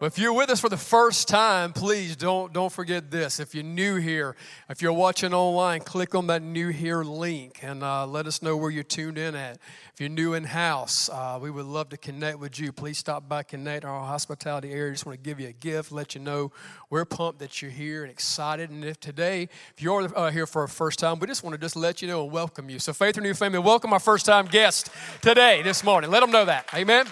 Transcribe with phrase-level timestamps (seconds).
[0.00, 3.38] Well, if you're with us for the first time, please don't, don't forget this.
[3.38, 4.34] If you're new here,
[4.70, 8.56] if you're watching online, click on that new here link and uh, let us know
[8.56, 9.58] where you're tuned in at.
[9.92, 12.72] If you're new in house, uh, we would love to connect with you.
[12.72, 14.90] Please stop by Connect, our hospitality area.
[14.90, 16.50] Just want to give you a gift, let you know
[16.88, 18.70] we're pumped that you're here and excited.
[18.70, 21.60] And if today, if you're uh, here for a first time, we just want to
[21.60, 22.78] just let you know and welcome you.
[22.78, 24.88] So, Faith Renewed Family, welcome our first time guest
[25.20, 26.10] today, this morning.
[26.10, 26.72] Let them know that.
[26.72, 27.04] Amen.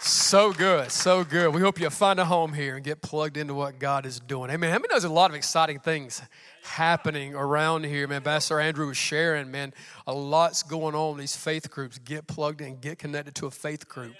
[0.00, 1.54] So good, so good.
[1.54, 4.50] We hope you find a home here and get plugged into what God is doing.
[4.50, 4.70] Amen.
[4.70, 6.22] How many knows a lot of exciting things
[6.62, 8.22] happening around here, man?
[8.22, 9.74] Pastor Andrew was sharing, man.
[10.06, 11.98] A lot's going on in these faith groups.
[11.98, 14.14] Get plugged in, get connected to a faith group.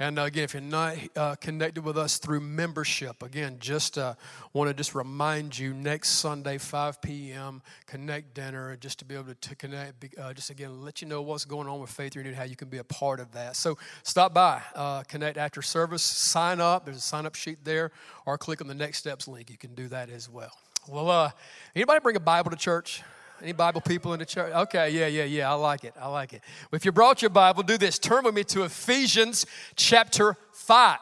[0.00, 4.14] And again, if you're not uh, connected with us through membership, again, just uh,
[4.54, 9.26] want to just remind you next Sunday, 5 p.m., connect dinner, just to be able
[9.26, 12.34] to, to connect, uh, just again, let you know what's going on with Faith Renewed,
[12.34, 13.56] how you can be a part of that.
[13.56, 16.86] So stop by, uh, connect after service, sign up.
[16.86, 17.92] There's a sign up sheet there,
[18.24, 19.50] or click on the next steps link.
[19.50, 20.56] You can do that as well.
[20.88, 21.30] Well, uh,
[21.76, 23.02] anybody bring a Bible to church?
[23.42, 24.52] Any Bible people in the church?
[24.52, 25.50] Okay, yeah, yeah, yeah.
[25.50, 25.94] I like it.
[25.98, 26.42] I like it.
[26.72, 27.98] If you brought your Bible, do this.
[27.98, 29.46] Turn with me to Ephesians
[29.76, 30.98] chapter 5.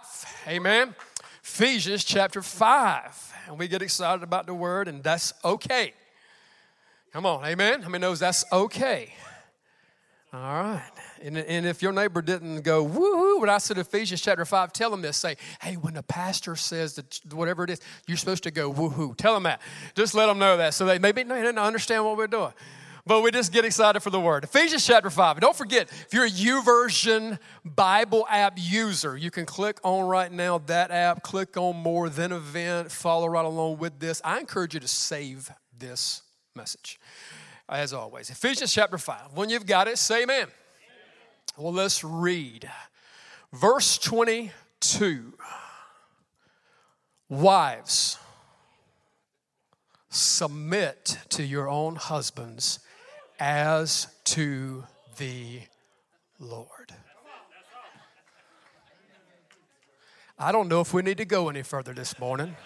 [0.47, 0.95] Amen.
[1.43, 3.35] Ephesians chapter 5.
[3.49, 5.95] And we get excited about the word, and that's okay.
[7.13, 7.83] Come on, amen.
[7.83, 9.15] How many knows that's okay?
[10.31, 10.83] All right.
[11.23, 14.91] And, and if your neighbor didn't go, woohoo, when I said Ephesians chapter 5, tell
[14.91, 15.17] them this.
[15.17, 19.17] Say, hey, when the pastor says that whatever it is, you're supposed to go, woohoo.
[19.17, 19.63] Tell them that.
[19.95, 20.75] Just let them know that.
[20.75, 22.53] So they maybe they didn't understand what we're doing.
[23.07, 24.45] But we just get excited for the word.
[24.45, 25.37] Ephesians chapter 5.
[25.37, 30.31] And don't forget, if you're a YouVersion Bible app user, you can click on right
[30.31, 34.21] now that app, click on more, then event, follow right along with this.
[34.23, 36.21] I encourage you to save this
[36.55, 37.01] message
[37.69, 38.31] as always.
[38.31, 39.35] Ephesians chapter 5.
[39.35, 40.37] When you've got it, say amen.
[40.37, 40.49] amen.
[41.57, 42.69] Well, let's read.
[43.53, 45.35] Verse 22.
[47.29, 48.19] Wives,
[50.09, 52.81] submit to your own husbands
[53.39, 54.85] as to
[55.19, 55.61] the
[56.39, 56.95] Lord.
[60.39, 62.57] I don't know if we need to go any further this morning.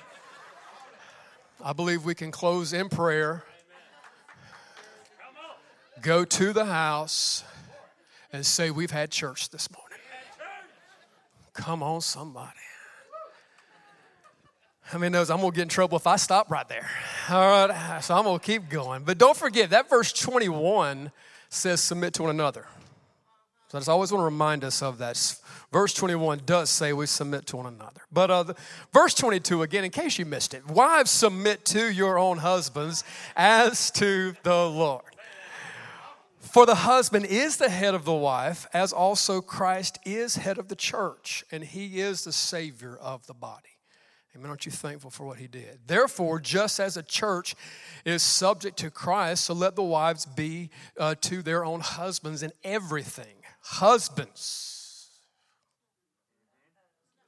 [1.65, 3.45] I believe we can close in prayer
[6.03, 7.45] go to the house
[8.33, 9.89] and say, We've had church this morning.
[11.55, 12.59] Come on, somebody.
[14.93, 16.89] I mean, knows I'm gonna get in trouble if I stop right there.
[17.31, 19.05] All right, so I'm gonna keep going.
[19.05, 21.11] But don't forget that verse 21
[21.49, 22.67] says submit to one another.
[23.69, 25.17] So I just always want to remind us of that.
[25.73, 28.03] Verse 21 does say we submit to one another.
[28.13, 28.57] But uh, the,
[28.93, 33.03] verse 22, again, in case you missed it, wives submit to your own husbands
[33.35, 35.12] as to the Lord.
[36.43, 40.69] For the husband is the head of the wife, as also Christ is head of
[40.69, 43.79] the church, and he is the Savior of the body.
[44.35, 44.49] Amen.
[44.49, 45.81] Aren't you thankful for what he did?
[45.87, 47.55] Therefore, just as a church
[48.05, 52.51] is subject to Christ, so let the wives be uh, to their own husbands in
[52.65, 53.37] everything.
[53.61, 55.09] Husbands.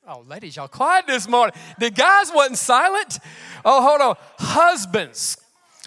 [0.08, 1.54] Oh, ladies, y'all quiet this morning.
[1.78, 3.18] The guys wasn't silent.
[3.64, 4.16] Oh, hold on.
[4.38, 5.36] Husbands,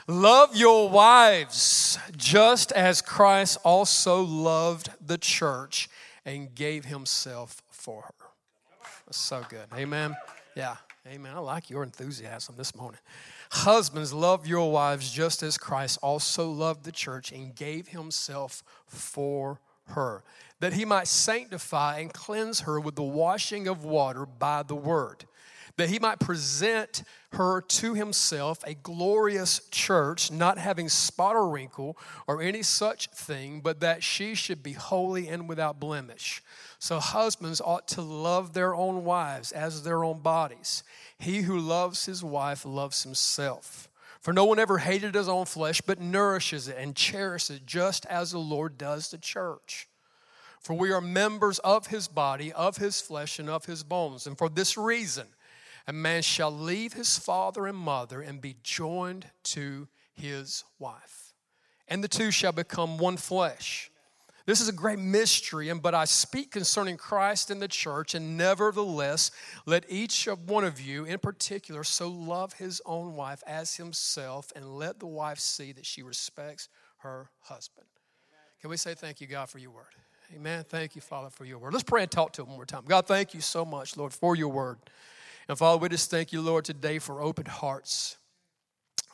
[0.10, 5.90] Love your wives just as Christ also loved the church
[6.26, 8.14] and gave himself for her.
[9.06, 9.66] That's so good.
[9.76, 10.16] Amen.
[10.56, 10.78] Yeah.
[11.06, 11.34] Amen.
[11.36, 13.00] I like your enthusiasm this morning.
[13.52, 19.60] Husbands, love your wives just as Christ also loved the church and gave himself for
[19.88, 20.24] her,
[20.60, 25.26] that he might sanctify and cleanse her with the washing of water by the word
[25.78, 27.04] that he might present
[27.34, 33.62] her to himself a glorious church, not having spot or wrinkle or any such thing,
[33.62, 36.42] but that she should be holy and without blemish.
[36.80, 40.84] So husbands ought to love their own wives as their own bodies.
[41.20, 43.90] He who loves his wife loves himself.
[44.20, 48.06] For no one ever hated his own flesh, but nourishes it and cherishes it, just
[48.08, 49.88] as the Lord does the church.
[50.60, 54.28] For we are members of his body, of his flesh, and of his bones.
[54.28, 55.28] And for this reason,
[55.88, 61.34] a man shall leave his father and mother and be joined to his wife,
[61.88, 63.90] and the two shall become one flesh.
[64.46, 68.38] This is a great mystery, and but I speak concerning Christ and the church, and
[68.38, 69.30] nevertheless,
[69.66, 74.52] let each of one of you in particular so love his own wife as himself,
[74.56, 76.70] and let the wife see that she respects
[77.00, 77.88] her husband.
[78.62, 79.94] Can we say thank you, God, for your word?
[80.34, 80.66] Amen.
[80.68, 81.74] Thank you, Father, for your word.
[81.74, 82.84] Let's pray and talk to him one more time.
[82.88, 84.78] God, thank you so much, Lord, for your word.
[85.50, 88.18] And Father, we just thank you, Lord, today for open hearts.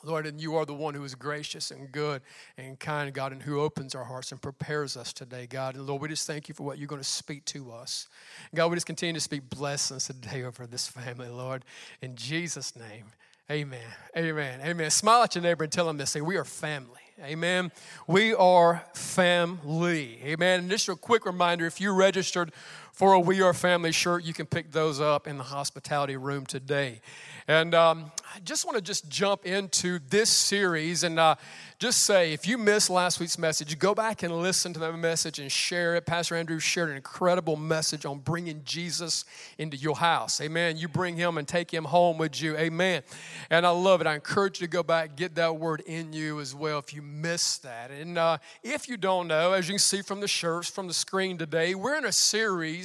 [0.03, 2.21] Lord, and you are the one who is gracious and good
[2.57, 5.75] and kind, God, and who opens our hearts and prepares us today, God.
[5.75, 8.07] And Lord, we just thank you for what you're going to speak to us.
[8.53, 11.63] God, we just continue to speak blessings today over this family, Lord.
[12.01, 13.05] In Jesus' name,
[13.49, 13.79] amen.
[14.17, 14.59] Amen.
[14.61, 14.89] Amen.
[14.89, 16.09] Smile at your neighbor and tell them this.
[16.09, 16.99] Say, we are family.
[17.21, 17.71] Amen.
[18.07, 20.19] We are family.
[20.23, 20.61] Amen.
[20.61, 22.51] And just a quick reminder if you registered
[22.93, 26.45] for a We Are Family shirt, you can pick those up in the hospitality room
[26.45, 27.01] today.
[27.47, 31.35] And um, I just want to just jump into this series and uh,
[31.77, 35.39] just say if you missed last week's message, go back and listen to that message
[35.39, 36.05] and share it.
[36.05, 39.25] Pastor Andrew shared an incredible message on bringing Jesus
[39.57, 40.39] into your house.
[40.39, 40.77] Amen.
[40.77, 42.55] You bring him and take him home with you.
[42.55, 43.01] Amen.
[43.49, 44.07] And I love it.
[44.07, 47.01] I encourage you to go back, get that word in you as well if you
[47.01, 47.91] missed that.
[47.91, 50.93] And uh, if you don't know, as you can see from the shirts, from the
[50.93, 52.82] screen today, we're in a series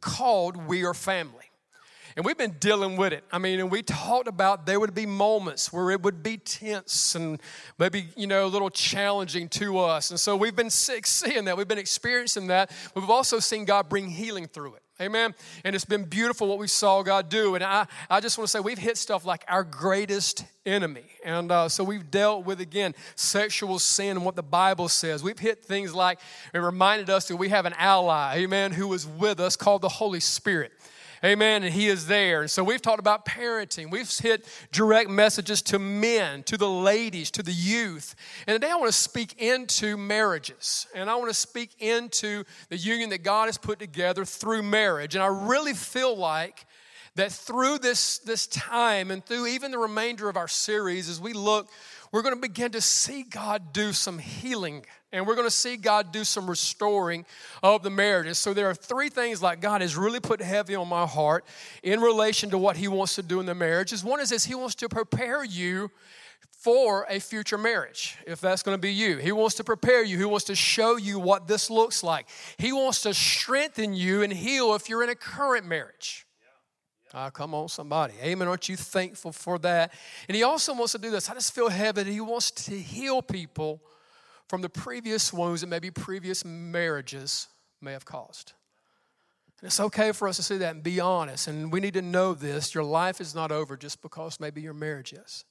[0.00, 1.44] called We Are Family.
[2.16, 3.22] And we've been dealing with it.
[3.30, 7.14] I mean, and we talked about there would be moments where it would be tense
[7.14, 7.40] and
[7.78, 10.10] maybe, you know, a little challenging to us.
[10.10, 11.56] And so we've been seeing that.
[11.56, 12.72] We've been experiencing that.
[12.96, 14.82] We've also seen God bring healing through it.
[15.00, 15.32] Amen.
[15.62, 17.54] And it's been beautiful what we saw God do.
[17.54, 21.04] And I, I just want to say we've hit stuff like our greatest enemy.
[21.24, 25.22] And uh, so we've dealt with, again, sexual sin and what the Bible says.
[25.22, 26.18] We've hit things like
[26.52, 29.88] it reminded us that we have an ally, amen, who is with us called the
[29.88, 30.72] Holy Spirit.
[31.24, 31.64] Amen.
[31.64, 32.42] And He is there.
[32.42, 33.90] And so we've talked about parenting.
[33.90, 38.14] We've hit direct messages to men, to the ladies, to the youth.
[38.46, 40.86] And today I want to speak into marriages.
[40.94, 45.14] And I want to speak into the union that God has put together through marriage.
[45.14, 46.66] And I really feel like
[47.16, 51.32] that through this, this time and through even the remainder of our series, as we
[51.32, 51.68] look,
[52.12, 55.76] we're going to begin to see God do some healing and we're going to see
[55.76, 57.24] God do some restoring
[57.62, 58.36] of the marriages.
[58.38, 61.46] So there are three things like God has really put heavy on my heart
[61.82, 64.04] in relation to what He wants to do in the marriages.
[64.04, 65.90] One is this He wants to prepare you
[66.58, 69.16] for a future marriage, if that's going to be you.
[69.16, 70.18] He wants to prepare you.
[70.18, 72.28] He wants to show you what this looks like.
[72.58, 76.26] He wants to strengthen you and heal if you're in a current marriage.
[77.14, 78.14] Ah, come on, somebody.
[78.22, 78.48] Amen.
[78.48, 79.92] Aren't you thankful for that?
[80.28, 81.30] And he also wants to do this.
[81.30, 82.04] I just feel heavy.
[82.04, 83.80] He wants to heal people
[84.48, 87.48] from the previous wounds that maybe previous marriages
[87.80, 88.52] may have caused.
[89.60, 91.48] And it's okay for us to see that and be honest.
[91.48, 94.74] And we need to know this your life is not over just because maybe your
[94.74, 95.44] marriage is.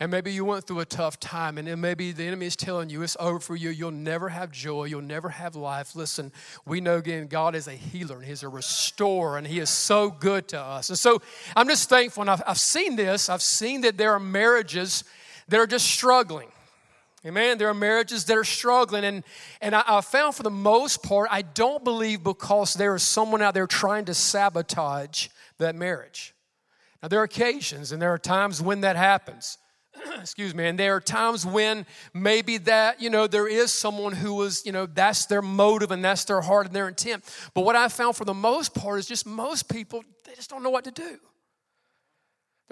[0.00, 3.02] And maybe you went through a tough time, and maybe the enemy is telling you
[3.02, 3.70] it's over for you.
[3.70, 4.84] You'll never have joy.
[4.84, 5.94] You'll never have life.
[5.94, 6.32] Listen,
[6.66, 10.10] we know again, God is a healer and He's a restorer, and He is so
[10.10, 10.88] good to us.
[10.88, 11.22] And so
[11.54, 12.22] I'm just thankful.
[12.22, 13.28] And I've, I've seen this.
[13.28, 15.04] I've seen that there are marriages
[15.48, 16.48] that are just struggling.
[17.24, 17.56] Amen.
[17.56, 19.04] There are marriages that are struggling.
[19.04, 19.24] And,
[19.60, 23.42] and I, I, found for the most part, I don't believe because there is someone
[23.42, 25.28] out there trying to sabotage
[25.58, 26.34] that marriage.
[27.00, 29.58] Now, there are occasions and there are times when that happens.
[30.20, 30.66] Excuse me.
[30.66, 34.72] And there are times when maybe that, you know, there is someone who was, you
[34.72, 37.24] know, that's their motive and that's their heart and their intent.
[37.54, 40.62] But what I found for the most part is just most people, they just don't
[40.62, 41.18] know what to do.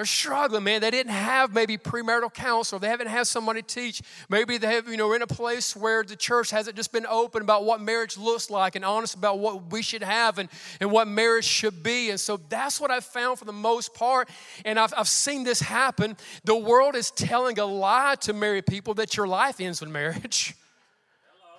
[0.01, 0.81] They're struggling, man.
[0.81, 2.79] They didn't have maybe premarital counsel.
[2.79, 4.01] They haven't had somebody teach.
[4.31, 7.43] Maybe they have, you know, in a place where the church hasn't just been open
[7.43, 10.49] about what marriage looks like and honest about what we should have and,
[10.81, 12.09] and what marriage should be.
[12.09, 14.31] And so that's what I've found for the most part.
[14.65, 16.17] And I've, I've seen this happen.
[16.45, 20.55] The world is telling a lie to married people that your life ends with marriage.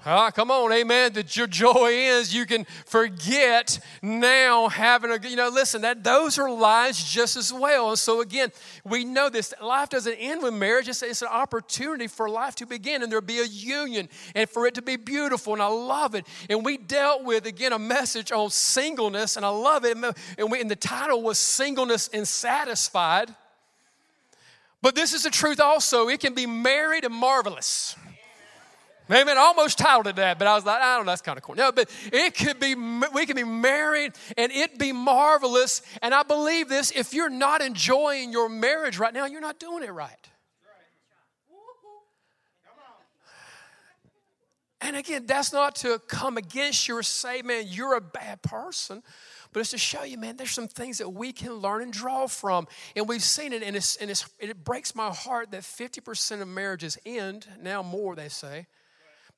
[0.04, 1.14] Ah, come on, amen.
[1.14, 6.40] That your joy is you can forget now having a, you know, listen, that those
[6.40, 7.90] are lies just as well.
[7.90, 8.52] And so again,
[8.84, 9.54] we know this.
[9.62, 10.88] Life doesn't end with marriage.
[10.88, 14.66] It's, it's an opportunity for life to begin and there'll be a union and for
[14.66, 15.54] it to be beautiful.
[15.54, 16.26] And I love it.
[16.50, 19.98] And we dealt with, again, a message on singleness, and I love it.
[20.38, 23.36] And, we, and the title was Singleness and Satisfied.
[24.82, 26.08] But this is the truth also.
[26.08, 27.96] It can be married and marvelous.
[29.10, 29.38] Amen.
[29.38, 31.44] I almost titled it that, but I was like, I don't know, that's kind of
[31.44, 31.56] cool.
[31.56, 35.82] No, but it could be, we can be married and it be marvelous.
[36.02, 39.84] And I believe this if you're not enjoying your marriage right now, you're not doing
[39.84, 40.30] it right.
[44.82, 49.04] And again, that's not to come against you or say, man, you're a bad person,
[49.54, 52.26] but it's to show you, man, there's some things that we can learn and draw
[52.26, 52.68] from.
[52.96, 56.48] And we've seen it, and, it's, and it's, it breaks my heart that 50% of
[56.48, 58.66] marriages end, now more, they say,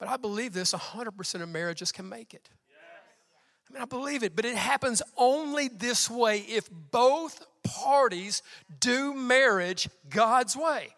[0.03, 2.49] But I believe this 100% of marriages can make it.
[3.69, 8.43] I mean, I believe it, but it happens only this way if both parties
[8.81, 10.89] do marriage God's way.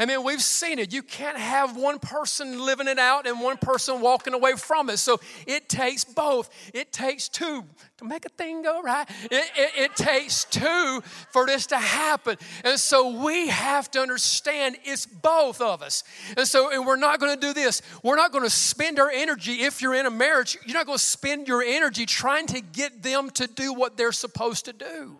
[0.00, 0.92] I mean, we've seen it.
[0.92, 4.98] You can't have one person living it out and one person walking away from it.
[4.98, 6.50] So it takes both.
[6.72, 7.64] It takes two
[7.96, 9.08] to make a thing go right.
[9.24, 11.02] It, it, it takes two
[11.32, 12.36] for this to happen.
[12.62, 16.04] And so we have to understand it's both of us.
[16.36, 17.82] And so and we're not going to do this.
[18.04, 20.98] We're not going to spend our energy, if you're in a marriage, you're not going
[20.98, 25.18] to spend your energy trying to get them to do what they're supposed to do.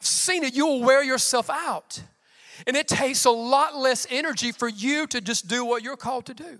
[0.00, 0.54] I've seen it.
[0.54, 2.02] You'll wear yourself out.
[2.66, 6.26] And it takes a lot less energy for you to just do what you're called
[6.26, 6.58] to do.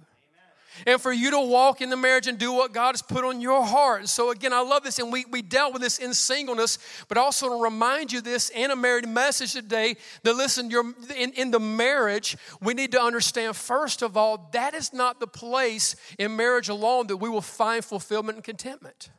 [0.86, 3.40] And for you to walk in the marriage and do what God has put on
[3.40, 4.08] your heart.
[4.08, 4.98] So, again, I love this.
[4.98, 8.72] And we, we dealt with this in singleness, but also to remind you this in
[8.72, 13.54] a married message today that listen, you're, in, in the marriage, we need to understand,
[13.54, 17.84] first of all, that is not the place in marriage alone that we will find
[17.84, 19.10] fulfillment and contentment.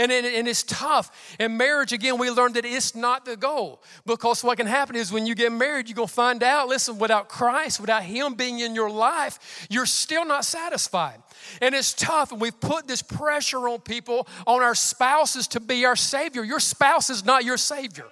[0.00, 1.36] And, and, and, it's tough.
[1.38, 3.82] In marriage, again, we learned that it's not the goal.
[4.06, 6.98] Because what can happen is when you get married, you're going to find out listen,
[6.98, 11.22] without Christ, without Him being in your life, you're still not satisfied.
[11.60, 12.32] And it's tough.
[12.32, 16.44] And we've put this pressure on people, on our spouses to be our Savior.
[16.44, 18.06] Your spouse is not your Savior.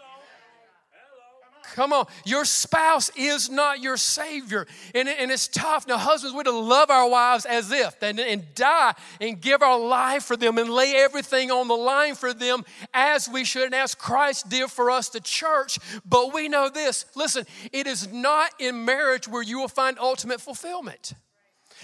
[1.78, 2.06] Come on.
[2.24, 4.66] Your spouse is not your Savior.
[4.96, 5.86] And, and it's tough.
[5.86, 9.78] Now, husbands, we're to love our wives as if and, and die and give our
[9.78, 13.76] life for them and lay everything on the line for them as we should and
[13.76, 15.78] as Christ did for us, the church.
[16.04, 20.40] But we know this listen, it is not in marriage where you will find ultimate
[20.40, 21.12] fulfillment.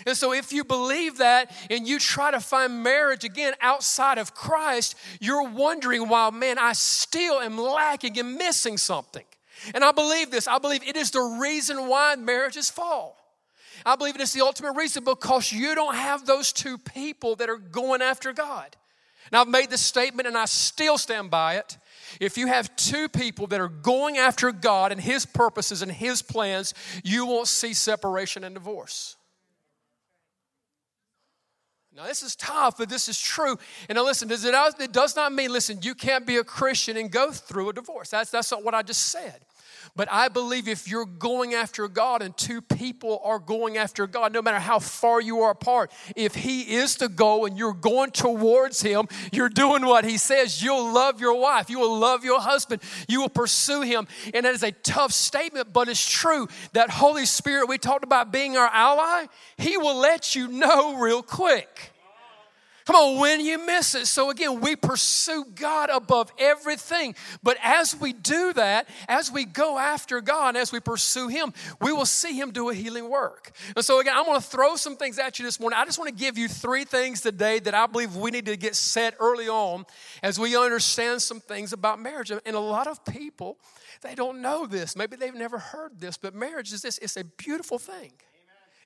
[0.06, 4.34] And so, if you believe that and you try to find marriage again outside of
[4.34, 9.22] Christ, you're wondering why, man, I still am lacking and missing something.
[9.72, 10.48] And I believe this.
[10.48, 13.16] I believe it is the reason why marriages fall.
[13.86, 17.48] I believe it is the ultimate reason because you don't have those two people that
[17.48, 18.76] are going after God.
[19.30, 21.78] And I've made this statement and I still stand by it.
[22.20, 26.22] If you have two people that are going after God and His purposes and His
[26.22, 29.16] plans, you won't see separation and divorce.
[31.96, 33.56] Now, this is tough, but this is true.
[33.88, 36.96] And now, listen, does it, it does not mean, listen, you can't be a Christian
[36.96, 38.10] and go through a divorce.
[38.10, 39.44] That's, that's not what I just said.
[39.96, 44.32] But I believe if you're going after God and two people are going after God,
[44.32, 48.10] no matter how far you are apart, if He is the goal and you're going
[48.10, 52.40] towards Him, you're doing what He says, you'll love your wife, you will love your
[52.40, 54.06] husband, you will pursue Him.
[54.32, 56.48] And that is a tough statement, but it's true.
[56.72, 59.26] That Holy Spirit, we talked about being our ally,
[59.56, 61.93] He will let you know real quick.
[62.84, 64.06] Come on, when you miss it.
[64.06, 67.14] So again, we pursue God above everything.
[67.42, 71.92] But as we do that, as we go after God, as we pursue Him, we
[71.92, 73.52] will see Him do a healing work.
[73.74, 75.78] And so again, I'm going to throw some things at you this morning.
[75.78, 78.56] I just want to give you three things today that I believe we need to
[78.56, 79.86] get set early on
[80.22, 82.30] as we understand some things about marriage.
[82.30, 83.56] And a lot of people,
[84.02, 84.94] they don't know this.
[84.94, 88.12] Maybe they've never heard this, but marriage is this, it's a beautiful thing.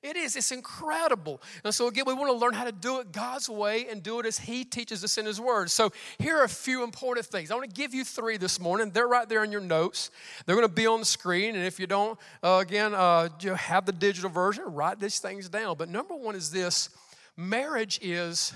[0.01, 0.35] It is.
[0.35, 1.41] It's incredible.
[1.63, 4.19] And so, again, we want to learn how to do it God's way and do
[4.19, 5.69] it as He teaches us in His Word.
[5.69, 7.51] So, here are a few important things.
[7.51, 8.91] I want to give you three this morning.
[8.91, 10.11] They're right there in your notes.
[10.45, 11.55] They're going to be on the screen.
[11.55, 15.49] And if you don't, uh, again, uh, you have the digital version, write these things
[15.49, 15.75] down.
[15.77, 16.89] But number one is this
[17.35, 18.53] marriage is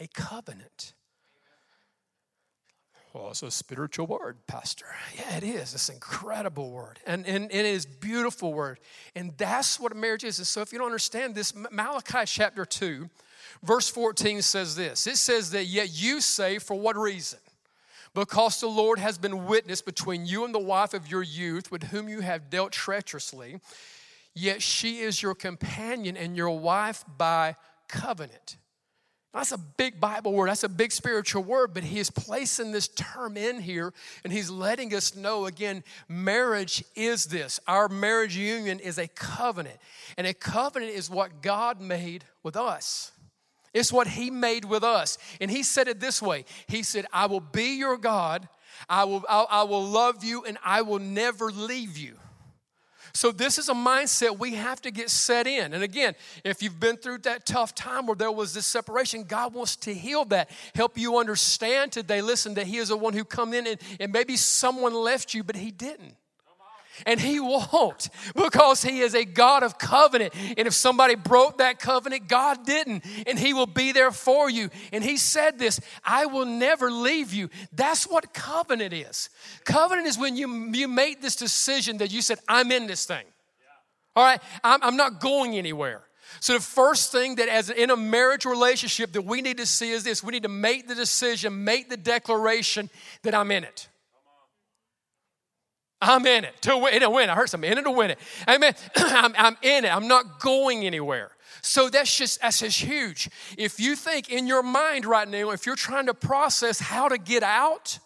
[0.00, 0.94] a covenant.
[3.12, 4.86] Well, it's a spiritual word, Pastor.
[5.16, 5.74] Yeah, it is.
[5.74, 7.00] It's an incredible word.
[7.04, 8.78] And, and, and it is beautiful word.
[9.16, 10.38] And that's what a marriage is.
[10.38, 13.08] And so if you don't understand this, Malachi chapter 2,
[13.64, 15.08] verse 14 says this.
[15.08, 17.40] It says that yet you say, for what reason?
[18.14, 21.84] Because the Lord has been witness between you and the wife of your youth, with
[21.84, 23.58] whom you have dealt treacherously,
[24.34, 27.56] yet she is your companion and your wife by
[27.88, 28.56] covenant.
[29.32, 30.48] That's a big Bible word.
[30.48, 33.92] That's a big spiritual word, but he is placing this term in here
[34.24, 37.60] and he's letting us know again marriage is this.
[37.68, 39.78] Our marriage union is a covenant,
[40.16, 43.12] and a covenant is what God made with us.
[43.72, 45.16] It's what he made with us.
[45.40, 48.48] And he said it this way He said, I will be your God,
[48.88, 52.16] I will, I, I will love you, and I will never leave you.
[53.12, 55.72] So, this is a mindset we have to get set in.
[55.74, 56.14] And again,
[56.44, 59.94] if you've been through that tough time where there was this separation, God wants to
[59.94, 62.22] heal that, help you understand today.
[62.22, 65.42] Listen, that He is the one who come in and, and maybe someone left you,
[65.42, 66.14] but He didn't
[67.06, 70.34] and he won't because he is a God of covenant.
[70.56, 74.70] And if somebody broke that covenant, God didn't, and he will be there for you.
[74.92, 77.50] And he said this I will never leave you.
[77.72, 79.30] That's what covenant is.
[79.64, 83.24] Covenant is when you, you make this decision that you said, I'm in this thing.
[84.16, 86.02] All right, I'm, I'm not going anywhere.
[86.40, 89.90] So the first thing that as in a marriage relationship that we need to see
[89.90, 90.22] is this.
[90.22, 92.88] We need to make the decision, make the declaration
[93.22, 93.88] that I'm in it.
[96.00, 97.00] I'm in it to win.
[97.00, 97.30] To win.
[97.30, 98.18] I heard some in it to win it.
[98.48, 98.74] Amen.
[98.96, 99.94] I'm, I'm in it.
[99.94, 101.30] I'm not going anywhere.
[101.62, 103.28] So that's just that's just huge.
[103.58, 107.18] If you think in your mind right now, if you're trying to process how to
[107.18, 107.98] get out,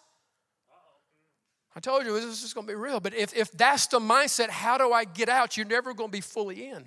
[1.75, 3.01] I told you this is going to be real.
[3.01, 5.57] But if, if that's the mindset, how do I get out?
[5.57, 6.85] You're never going to be fully in.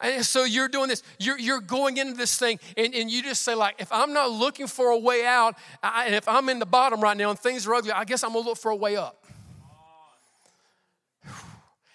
[0.00, 3.42] And so you're doing this, you're, you're going into this thing, and, and you just
[3.42, 6.58] say, like, if I'm not looking for a way out, I, and if I'm in
[6.58, 8.76] the bottom right now and things are ugly, I guess I'm gonna look for a
[8.76, 9.24] way up.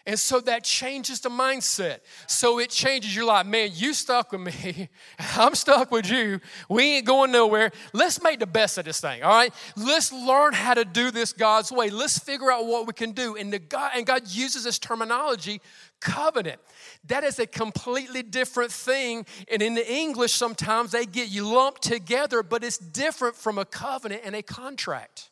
[0.03, 2.00] And so that changes the mindset.
[2.25, 3.15] So it changes.
[3.15, 3.46] your life.
[3.46, 4.89] man, you stuck with me.
[5.38, 6.39] I'm stuck with you.
[6.67, 7.72] We ain't going nowhere.
[7.93, 9.53] Let's make the best of this thing, all right?
[9.77, 11.91] Let's learn how to do this God's way.
[11.91, 13.36] Let's figure out what we can do.
[13.36, 15.62] And, the God, and God uses this terminology
[16.01, 16.60] covenant.
[17.05, 19.25] That is a completely different thing.
[19.50, 23.65] And in the English, sometimes they get you lumped together, but it's different from a
[23.65, 25.29] covenant and a contract.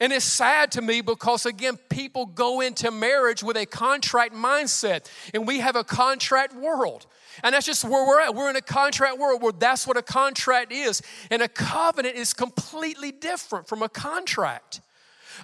[0.00, 5.06] And it's sad to me because, again, people go into marriage with a contract mindset,
[5.34, 7.06] and we have a contract world.
[7.44, 8.34] And that's just where we're at.
[8.34, 11.02] We're in a contract world where that's what a contract is.
[11.30, 14.80] And a covenant is completely different from a contract.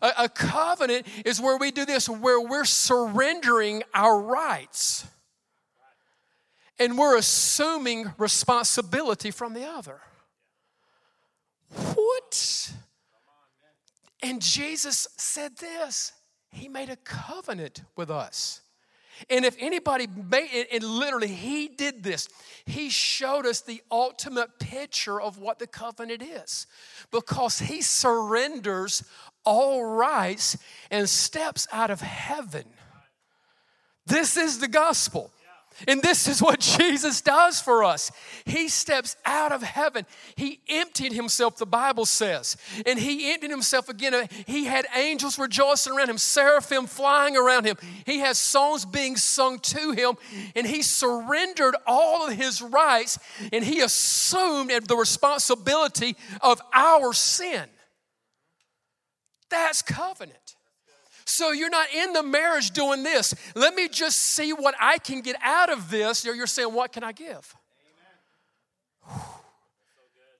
[0.02, 5.06] A, a covenant is where we do this, where we're surrendering our rights
[6.78, 10.00] and we're assuming responsibility from the other.
[11.94, 12.72] What?
[14.22, 16.12] And Jesus said this
[16.50, 18.60] He made a covenant with us.
[19.30, 22.28] And if anybody made it, and literally he did this,
[22.66, 26.66] he showed us the ultimate picture of what the covenant is
[27.10, 29.02] because he surrenders
[29.46, 30.58] all rights
[30.90, 32.64] and steps out of heaven.
[34.06, 35.30] This is the gospel.
[35.86, 38.10] And this is what Jesus does for us.
[38.44, 40.06] He steps out of heaven.
[40.34, 42.56] He emptied himself, the Bible says.
[42.86, 44.28] And he emptied himself again.
[44.46, 47.76] He had angels rejoicing around him, seraphim flying around him.
[48.06, 50.14] He has songs being sung to him.
[50.54, 53.18] And he surrendered all of his rights
[53.52, 57.66] and he assumed the responsibility of our sin.
[59.56, 60.56] That's covenant.
[61.24, 63.34] So you're not in the marriage doing this.
[63.54, 66.24] Let me just see what I can get out of this.
[66.24, 67.54] You're saying, What can I give?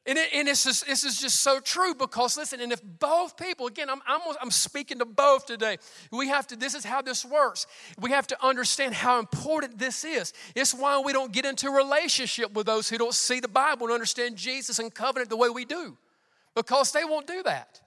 [0.08, 3.36] And, it, and it's just, this is just so true because listen, and if both
[3.36, 5.78] people, again, I'm, I'm, I'm speaking to both today,
[6.12, 7.66] we have to, this is how this works.
[7.98, 10.32] We have to understand how important this is.
[10.54, 13.94] It's why we don't get into relationship with those who don't see the Bible and
[13.94, 15.98] understand Jesus and covenant the way we do
[16.54, 17.80] because they won't do that.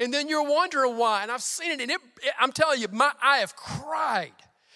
[0.00, 1.22] And then you're wondering why.
[1.22, 2.00] And I've seen it, and it,
[2.38, 4.32] I'm telling you, my, I have cried,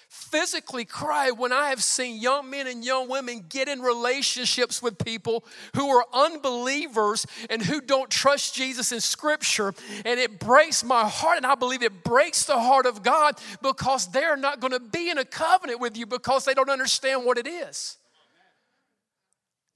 [0.09, 4.99] physically cried when I have seen young men and young women get in relationships with
[4.99, 9.75] people who are unbelievers and who don't trust Jesus in Scripture.
[10.05, 14.07] And it breaks my heart, and I believe it breaks the heart of God because
[14.09, 17.39] they're not going to be in a covenant with you because they don't understand what
[17.39, 17.97] it is.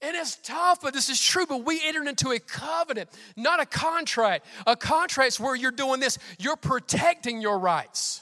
[0.03, 1.45] And it's tough, but this is true.
[1.47, 4.45] But we entered into a covenant, not a contract.
[4.67, 8.21] A contract is where you're doing this, you're protecting your rights,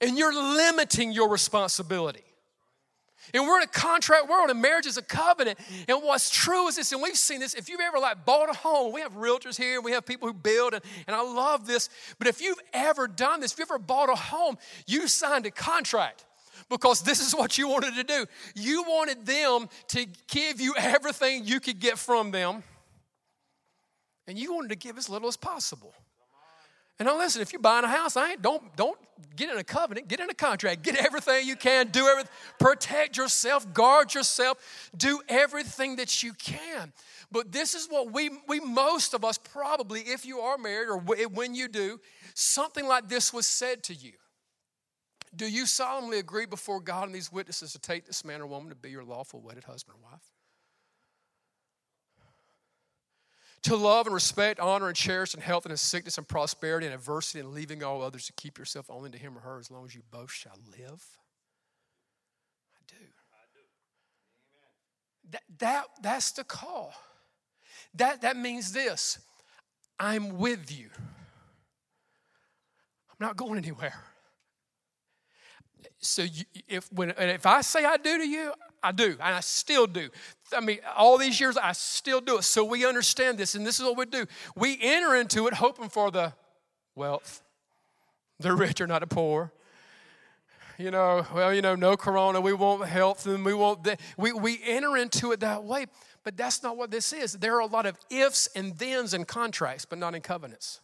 [0.00, 2.24] and you're limiting your responsibility.
[3.32, 5.58] And we're in a contract world, and marriage is a covenant.
[5.88, 7.54] And what's true is this, and we've seen this.
[7.54, 10.34] If you've ever like bought a home, we have realtors here, we have people who
[10.34, 11.90] build, and, and I love this.
[12.18, 14.56] But if you've ever done this, if you've ever bought a home,
[14.86, 16.24] you signed a contract
[16.68, 18.26] because this is what you wanted to do.
[18.54, 22.62] You wanted them to give you everything you could get from them,
[24.26, 25.92] and you wanted to give as little as possible.
[26.98, 28.98] And now listen, if you're buying a house, I ain't don't don't
[29.36, 33.16] get in a covenant, get in a contract, get everything you can, do everything, protect
[33.16, 36.92] yourself, guard yourself, do everything that you can.
[37.32, 40.98] But this is what we we most of us probably, if you are married or
[40.98, 42.00] when you do,
[42.34, 44.12] something like this was said to you.
[45.36, 48.68] Do you solemnly agree before God and these witnesses to take this man or woman
[48.68, 50.22] to be your lawful wedded husband or wife?
[53.62, 57.40] To love and respect, honor and cherish in health and sickness and prosperity and adversity
[57.40, 59.94] and leaving all others to keep yourself only to him or her as long as
[59.94, 61.02] you both shall live?
[62.74, 62.96] I do.
[63.32, 63.60] I do.
[65.30, 66.92] That, that, that's the call.
[67.94, 69.18] That, that means this
[69.98, 70.90] I'm with you.
[73.10, 73.94] I'm not going anywhere
[75.98, 79.40] so you, if when if I say I do to you, I do, and I
[79.40, 80.10] still do.
[80.54, 82.44] I mean, all these years I still do it.
[82.44, 84.26] So we understand this, and this is what we do.
[84.54, 86.32] We enter into it hoping for the
[86.94, 87.42] wealth,
[88.38, 89.52] the rich are not the poor.
[90.78, 94.00] you know, well, you know, no corona, we want health, and we want that.
[94.16, 95.86] We, we enter into it that way,
[96.22, 97.32] but that's not what this is.
[97.34, 100.80] There are a lot of ifs and thens in contracts, but not in covenants.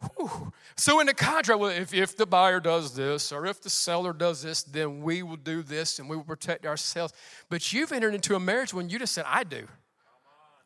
[0.00, 0.52] Whew.
[0.76, 4.12] So in the contract, well, if, if the buyer does this or if the seller
[4.12, 7.12] does this, then we will do this and we will protect ourselves.
[7.48, 9.66] But you've entered into a marriage when you just said, I do.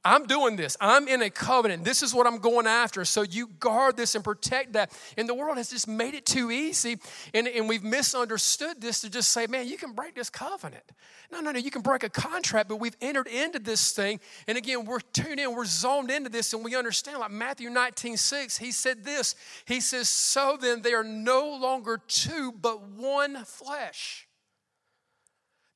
[0.04, 0.76] I'm doing this.
[0.80, 1.84] I'm in a covenant.
[1.84, 3.04] This is what I'm going after.
[3.06, 4.92] So you guard this and protect that.
[5.16, 6.98] And the world has just made it too easy.
[7.32, 10.84] And, and we've misunderstood this to just say, man, you can break this covenant.
[11.32, 11.58] No, no, no.
[11.58, 14.20] You can break a contract, but we've entered into this thing.
[14.46, 17.20] And again, we're tuned in, we're zoned into this, and we understand.
[17.20, 19.34] Like Matthew 19, 6, he said this.
[19.64, 24.28] He says, So then they are no longer two, but one flesh.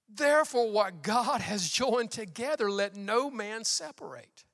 [0.09, 4.45] Therefore, what God has joined together, let no man separate.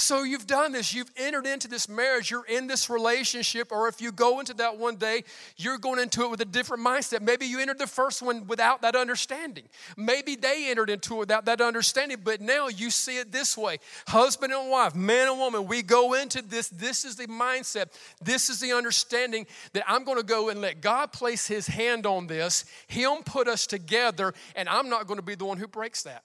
[0.00, 4.00] So you've done this, you've entered into this marriage, you're in this relationship, or if
[4.00, 5.24] you go into that one day,
[5.56, 7.20] you're going into it with a different mindset.
[7.20, 9.64] Maybe you entered the first one without that understanding.
[9.96, 13.78] Maybe they entered into it without that understanding, but now you see it this way.
[14.06, 16.68] Husband and wife, man and woman, we go into this.
[16.68, 17.86] This is the mindset,
[18.22, 22.06] this is the understanding that I'm going to go and let God place his hand
[22.06, 25.66] on this, him put us together, and I'm not going to be the one who
[25.66, 26.22] breaks that.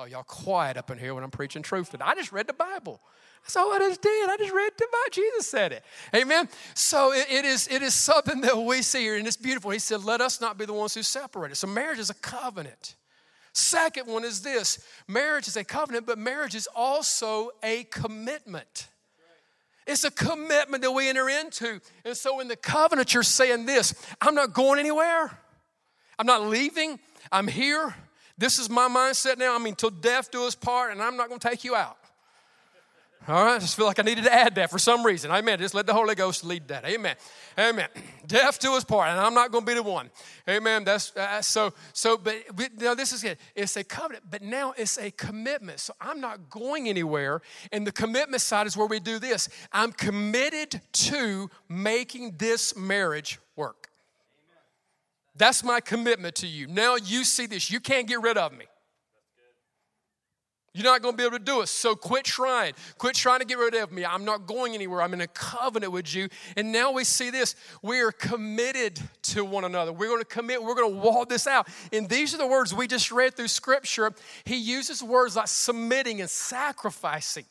[0.00, 1.94] Oh, y'all quiet up in here when I'm preaching truth.
[2.00, 3.02] I just read the Bible.
[3.42, 4.30] That's all I just did.
[4.30, 5.10] I just read the Bible.
[5.12, 5.84] Jesus said it.
[6.14, 6.48] Amen.
[6.72, 9.70] So it, it is it is something that we see here, and it's beautiful.
[9.70, 12.96] He said, "Let us not be the ones who separate." So marriage is a covenant.
[13.52, 18.88] Second one is this: marriage is a covenant, but marriage is also a commitment.
[19.86, 21.78] It's a commitment that we enter into.
[22.06, 25.38] And so in the covenant, you're saying this I'm not going anywhere.
[26.18, 27.00] I'm not leaving.
[27.30, 27.94] I'm here.
[28.40, 29.54] This is my mindset now.
[29.54, 31.98] I mean, till death do us part, and I'm not going to take you out.
[33.28, 35.30] All right, I just feel like I needed to add that for some reason.
[35.30, 35.58] Amen.
[35.58, 36.86] Just let the Holy Ghost lead that.
[36.86, 37.16] Amen.
[37.58, 37.88] Amen.
[38.26, 40.08] Death to his part, and I'm not going to be the one.
[40.48, 40.84] Amen.
[40.84, 41.74] That's uh, so.
[41.92, 43.38] So, but you know, this is it.
[43.54, 45.80] It's a covenant, but now it's a commitment.
[45.80, 49.50] So I'm not going anywhere, and the commitment side is where we do this.
[49.70, 53.79] I'm committed to making this marriage work.
[55.40, 56.66] That's my commitment to you.
[56.66, 57.70] Now you see this.
[57.70, 58.66] You can't get rid of me.
[60.74, 61.68] You're not going to be able to do it.
[61.70, 62.74] So quit trying.
[62.98, 64.04] Quit trying to get rid of me.
[64.04, 65.00] I'm not going anywhere.
[65.00, 66.28] I'm in a covenant with you.
[66.58, 67.56] And now we see this.
[67.82, 69.94] We are committed to one another.
[69.94, 70.62] We're going to commit.
[70.62, 71.68] We're going to walk this out.
[71.90, 74.12] And these are the words we just read through Scripture.
[74.44, 77.46] He uses words like submitting and sacrificing.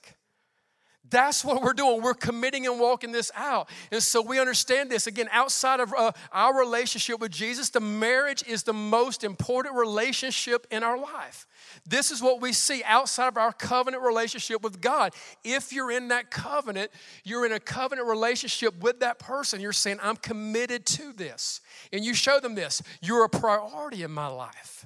[1.09, 2.01] That's what we're doing.
[2.01, 3.69] We're committing and walking this out.
[3.91, 5.07] And so we understand this.
[5.07, 10.67] Again, outside of uh, our relationship with Jesus, the marriage is the most important relationship
[10.71, 11.47] in our life.
[11.87, 15.13] This is what we see outside of our covenant relationship with God.
[15.43, 16.91] If you're in that covenant,
[17.23, 19.61] you're in a covenant relationship with that person.
[19.61, 21.61] You're saying, I'm committed to this.
[21.91, 22.81] And you show them this.
[23.01, 24.85] You're a priority in my life.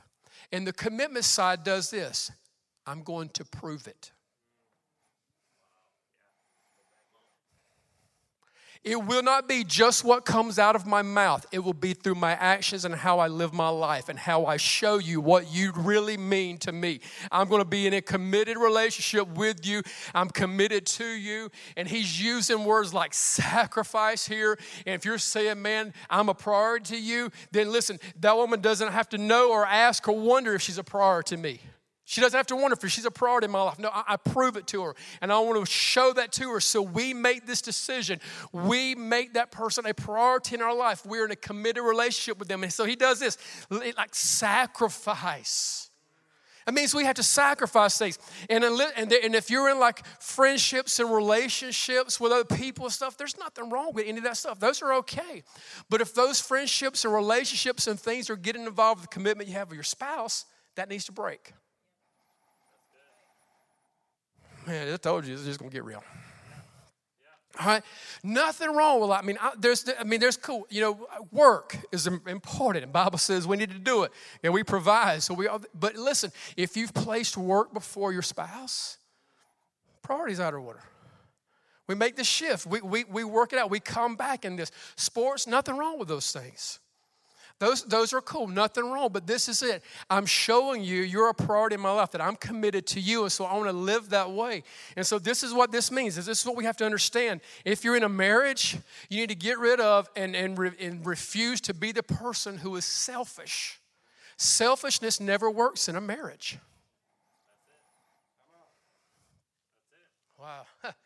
[0.52, 2.32] And the commitment side does this
[2.86, 4.12] I'm going to prove it.
[8.84, 11.46] It will not be just what comes out of my mouth.
[11.54, 14.58] It will be through my actions and how I live my life and how I
[14.58, 17.00] show you what you really mean to me.
[17.32, 19.84] I'm going to be in a committed relationship with you.
[20.14, 21.50] I'm committed to you.
[21.78, 24.60] And he's using words like sacrifice here.
[24.86, 28.92] And if you're saying, man, I'm a priority to you, then listen, that woman doesn't
[28.92, 31.62] have to know or ask or wonder if she's a priority to me.
[32.06, 33.80] She doesn't have to wonder if she's a priority in my life.
[33.80, 34.96] No, I, I, prove it to her.
[35.22, 36.60] And I want to show that to her.
[36.60, 38.20] So we make this decision.
[38.52, 41.06] We make that person a priority in our life.
[41.06, 42.64] We're in a committed relationship with them.
[42.64, 43.38] And so he does this
[43.70, 45.90] like sacrifice.
[46.68, 48.20] It means we have to sacrifice things.
[48.50, 53.38] And, and if you're in like friendships and relationships with other people and stuff, there's
[53.38, 54.60] nothing wrong with any of that stuff.
[54.60, 55.44] Those are okay.
[55.90, 59.56] But if those friendships and relationships and things are getting involved with the commitment you
[59.56, 61.54] have with your spouse, that needs to break.
[64.66, 66.04] Man, I told you, it's just gonna get real.
[67.60, 67.84] All right,
[68.24, 69.12] nothing wrong with.
[69.12, 70.66] I mean, I, there's, I mean, there's cool.
[70.72, 72.86] You know, work is important.
[72.86, 74.12] The Bible says we need to do it,
[74.44, 75.22] and we provide.
[75.22, 78.98] So we, but listen, if you've placed work before your spouse,
[80.02, 80.82] priorities out of order.
[81.88, 82.66] We make the shift.
[82.66, 83.70] We, we, we work it out.
[83.70, 84.72] We come back in this.
[84.96, 86.80] Sports, nothing wrong with those things.
[87.64, 89.84] Those, those are cool, nothing wrong, but this is it.
[90.10, 93.32] I'm showing you you're a priority in my life, that I'm committed to you, and
[93.32, 94.64] so I want to live that way.
[94.98, 96.18] And so this is what this means.
[96.18, 97.40] Is this is what we have to understand.
[97.64, 98.76] If you're in a marriage,
[99.08, 102.58] you need to get rid of and, and, re, and refuse to be the person
[102.58, 103.80] who is selfish.
[104.36, 106.58] Selfishness never works in a marriage.
[110.38, 110.66] Wow.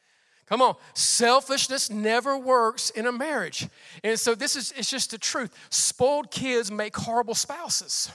[0.47, 0.75] Come on.
[0.93, 3.67] Selfishness never works in a marriage.
[4.03, 5.53] And so this is it's just the truth.
[5.69, 8.10] Spoiled kids make horrible spouses.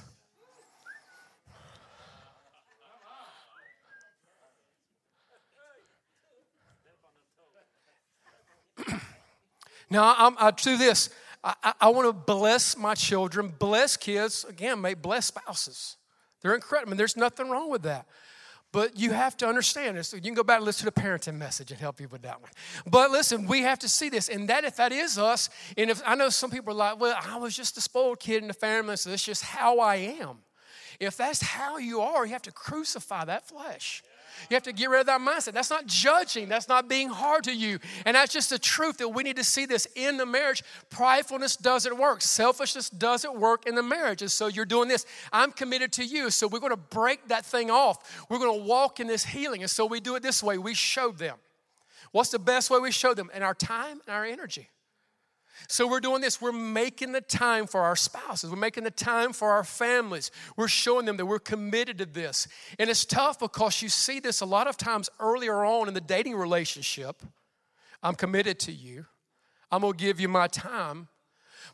[9.91, 11.11] now, I'm, I do this.
[11.45, 15.97] I, I, I want to bless my children, bless kids, again, make bless spouses.
[16.41, 16.89] They're incredible.
[16.89, 18.07] I mean, there's nothing wrong with that.
[18.73, 20.13] But you have to understand this.
[20.15, 22.41] You can go back and listen to the parenting message and help you with that
[22.41, 22.51] one.
[22.87, 24.31] But listen, we have to see this.
[24.31, 27.17] And that if that is us, and if I know some people are like, well,
[27.23, 30.39] I was just a spoiled kid in the family, so that's just how I am.
[30.99, 34.03] If that's how you are, you have to crucify that flesh.
[34.51, 35.53] You have to get rid of that mindset.
[35.53, 37.79] That's not judging, that's not being hard to you.
[38.05, 40.63] And that's just the truth that we need to see this in the marriage.
[40.91, 44.23] Pridefulness doesn't work, selfishness doesn't work in the marriage.
[44.23, 45.07] And so you're doing this.
[45.33, 46.31] I'm committed to you.
[46.31, 48.27] So we're going to break that thing off.
[48.29, 49.63] We're going to walk in this healing.
[49.63, 51.37] And so we do it this way we show them.
[52.13, 53.31] What's the best way we show them?
[53.35, 54.69] In our time and our energy.
[55.69, 56.41] So we're doing this.
[56.41, 58.51] We're making the time for our spouses.
[58.51, 60.31] We're making the time for our families.
[60.57, 62.49] We're showing them that we're committed to this.
[62.79, 66.01] And it's tough because you see this a lot of times earlier on in the
[66.01, 67.23] dating relationship.
[68.03, 69.07] I'm committed to you.
[69.71, 71.09] I'm going to give you my time.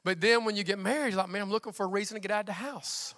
[0.04, 2.30] But then when you get married, like, man, I'm looking for a reason to get
[2.30, 3.14] out of the house.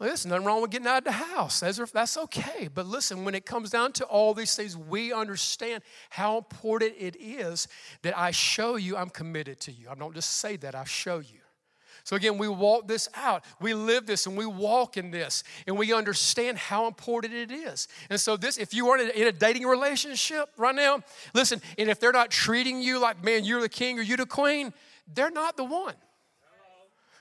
[0.00, 1.60] Listen, nothing wrong with getting out of the house.
[1.60, 2.70] That's okay.
[2.72, 7.16] But listen, when it comes down to all these things, we understand how important it
[7.20, 7.68] is
[8.00, 9.90] that I show you I'm committed to you.
[9.90, 11.40] I don't just say that, I show you.
[12.04, 13.44] So again, we walk this out.
[13.60, 17.86] We live this and we walk in this and we understand how important it is.
[18.08, 21.02] And so this, if you are in a dating relationship right now,
[21.34, 24.24] listen, and if they're not treating you like, man, you're the king or you're the
[24.24, 24.72] queen,
[25.12, 25.94] they're not the one.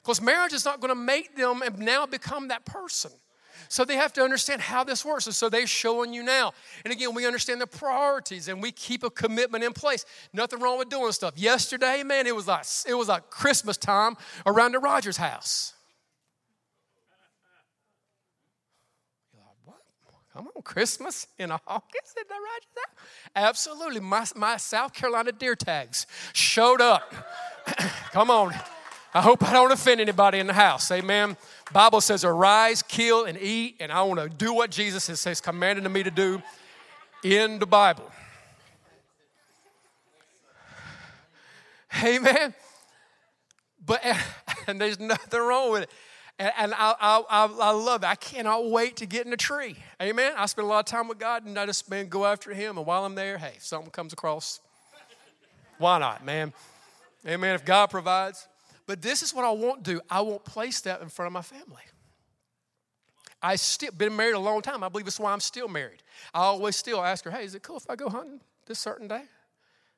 [0.09, 3.11] Because marriage is not going to make them and now become that person.
[3.67, 5.27] So they have to understand how this works.
[5.27, 6.53] And so they're showing you now.
[6.83, 10.05] And again, we understand the priorities and we keep a commitment in place.
[10.33, 11.37] Nothing wrong with doing stuff.
[11.37, 14.17] Yesterday, man, it was like it was like Christmas time
[14.47, 15.73] around the Rogers house.
[19.31, 19.77] You're like, what?
[20.33, 23.05] Come on, Christmas in August in the Rogers house?
[23.35, 23.99] Absolutely.
[23.99, 27.13] My, my South Carolina deer tags showed up.
[28.11, 28.55] Come on.
[29.13, 30.91] I hope I don't offend anybody in the house.
[30.91, 31.35] Amen.
[31.73, 35.41] Bible says, arise, kill, and eat, and I want to do what Jesus has says,
[35.41, 36.41] commanded me to do
[37.23, 38.09] in the Bible.
[42.03, 42.53] Amen.
[43.83, 44.03] But
[44.67, 45.89] and there's nothing wrong with it.
[46.37, 48.07] And, and I, I, I, love it.
[48.07, 49.75] I cannot wait to get in the tree.
[50.01, 50.33] Amen.
[50.37, 52.77] I spend a lot of time with God and I just man go after him.
[52.77, 54.59] And while I'm there, hey, if something comes across,
[55.79, 56.53] why not, man?
[57.27, 57.55] Amen.
[57.55, 58.47] If God provides.
[58.89, 61.43] But this is what I won't do I won't place that in front of my
[61.43, 61.83] family.
[63.39, 64.83] I still been married a long time.
[64.83, 66.01] I believe that's why I'm still married.
[66.33, 69.07] I always still ask her, "Hey, is it cool if I go hunting this certain
[69.07, 69.25] day?"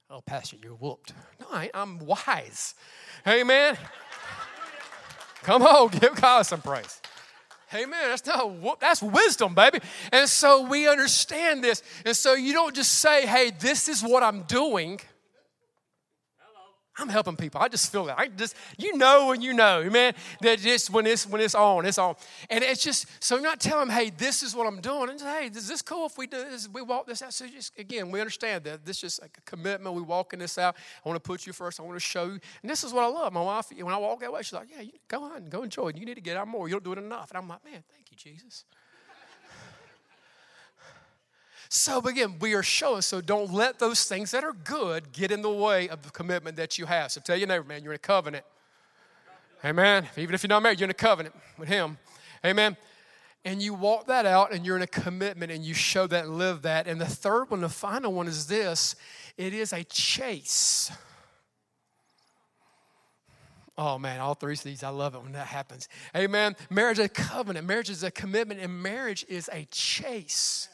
[0.10, 1.14] Oh, Pastor, you're whooped.
[1.40, 2.76] No, I am wise.
[3.24, 3.78] Hey, Amen.
[5.44, 7.00] Come on, give God some praise.
[7.70, 8.10] Hey, Amen.
[8.10, 9.80] That's not whoop, that's wisdom, baby.
[10.12, 11.82] And so we understand this.
[12.06, 15.00] And so you don't just say, "Hey, this is what I'm doing."
[16.98, 17.62] I'm helping people.
[17.62, 18.20] I just feel that.
[18.20, 21.86] I just, you know when you know, man, that just when it's when it's on,
[21.86, 22.16] it's on.
[22.50, 25.10] And it's just so you're not telling them, hey, this is what I'm doing.
[25.10, 26.68] And hey, is this cool if we do this?
[26.68, 27.34] We walk this out.
[27.34, 29.96] So just again, we understand that this is just like a commitment.
[29.96, 30.76] We walking this out.
[31.06, 31.80] I want to put you first.
[31.80, 32.40] I want to show you.
[32.62, 33.32] And this is what I love.
[33.32, 35.90] My wife, when I walk that way, she's like, Yeah, you, go on, go enjoy
[35.90, 35.98] it.
[35.98, 36.68] You need to get out more.
[36.68, 37.32] You don't do it enough.
[37.32, 38.66] And I'm like, man, thank you, Jesus.
[41.74, 45.42] So again, we are showing, so don't let those things that are good get in
[45.42, 47.14] the way of the commitment that you have.
[47.14, 48.44] So tell your neighbor, man, you're in a covenant.
[49.64, 50.06] Amen.
[50.18, 51.98] Even if you're not married, you're in a covenant with him.
[52.46, 52.76] Amen.
[53.46, 56.38] And you walk that out and you're in a commitment and you show that and
[56.38, 56.88] live that.
[56.88, 58.98] And the third one, the final one is this
[59.38, 60.92] it is a chase.
[63.78, 65.88] Oh man, all three of these, I love it when that happens.
[66.18, 66.58] Amen.
[66.70, 70.68] Marriage is a covenant, marriage is a commitment, and marriage is a chase.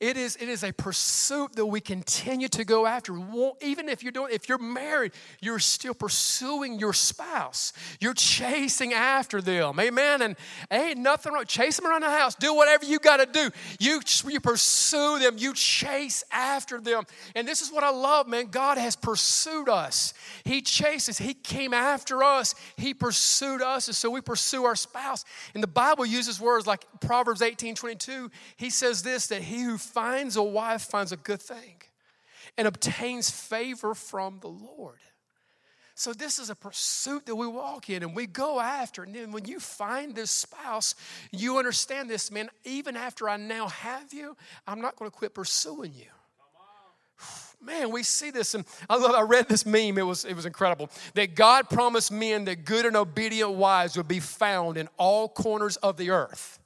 [0.00, 3.16] It is, it is a pursuit that we continue to go after.
[3.62, 7.72] Even if you're doing, if you're married, you're still pursuing your spouse.
[8.00, 9.78] You're chasing after them.
[9.80, 10.22] Amen.
[10.22, 10.36] And
[10.70, 11.44] ain't nothing wrong.
[11.46, 12.34] Chase them around the house.
[12.34, 13.50] Do whatever you got to do.
[13.78, 15.36] You, you pursue them.
[15.38, 17.04] You chase after them.
[17.34, 18.46] And this is what I love, man.
[18.46, 20.14] God has pursued us.
[20.44, 21.18] He chases.
[21.18, 22.54] He came after us.
[22.76, 23.88] He pursued us.
[23.88, 25.24] And so we pursue our spouse.
[25.54, 28.30] And the Bible uses words like Proverbs 18, 22.
[28.56, 31.82] He says this, that he who finds a wife finds a good thing
[32.56, 34.98] and obtains favor from the Lord.
[35.98, 39.04] So, this is a pursuit that we walk in and we go after.
[39.04, 40.94] And then, when you find this spouse,
[41.32, 42.50] you understand this, man.
[42.64, 44.36] Even after I now have you,
[44.66, 46.10] I'm not going to quit pursuing you.
[47.62, 49.14] Man, we see this, and I love.
[49.14, 49.96] I read this meme.
[49.96, 50.90] It was it was incredible.
[51.14, 55.78] That God promised men that good and obedient wives would be found in all corners
[55.78, 56.58] of the earth.